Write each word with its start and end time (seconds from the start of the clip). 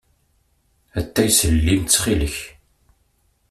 Atay 0.99 1.29
s 1.37 1.39
llim, 1.55 1.81
ttxil-k. 1.83 2.37